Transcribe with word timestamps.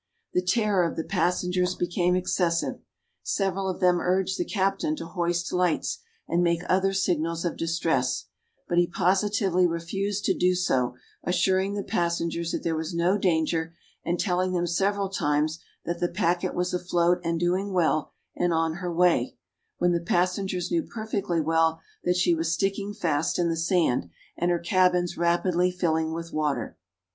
The 0.33 0.41
terror 0.41 0.81
of 0.89 0.95
the 0.97 1.03
passengers 1.03 1.75
became 1.75 2.15
excessive. 2.15 2.81
Several 3.21 3.69
of 3.69 3.81
them 3.81 3.99
urged 3.99 4.39
the 4.39 4.45
captain 4.45 4.95
to 4.95 5.05
hoist 5.05 5.53
lights, 5.53 5.99
and 6.27 6.41
make 6.41 6.63
other 6.67 6.91
signals 6.91 7.45
of 7.45 7.55
distress; 7.55 8.25
but 8.67 8.79
he 8.79 8.87
positively 8.87 9.67
refused 9.67 10.25
to 10.25 10.33
do 10.33 10.55
so, 10.55 10.95
assuring 11.23 11.75
the 11.75 11.83
passengers 11.83 12.51
that 12.51 12.63
there 12.63 12.75
was 12.75 12.95
no 12.95 13.15
danger, 13.15 13.75
and 14.03 14.19
telling 14.19 14.53
them 14.53 14.65
several 14.65 15.07
times, 15.07 15.59
that 15.85 15.99
the 15.99 16.09
packet 16.09 16.55
was 16.55 16.73
afloat, 16.73 17.21
and 17.23 17.39
doing 17.39 17.71
well, 17.71 18.11
and 18.35 18.51
on 18.51 18.77
her 18.77 18.91
way; 18.91 19.37
when 19.77 19.91
the 19.91 20.01
passengers 20.01 20.71
knew 20.71 20.81
perfectly 20.81 21.39
well 21.39 21.79
that 22.05 22.15
she 22.17 22.33
was 22.33 22.51
sticking 22.51 22.91
fast 22.91 23.37
in 23.37 23.49
the 23.49 23.55
sand, 23.55 24.09
and 24.35 24.49
her 24.49 24.57
cabins 24.57 25.15
rapidly 25.15 25.69
filling 25.69 26.11
with 26.11 26.33
water. 26.33 26.75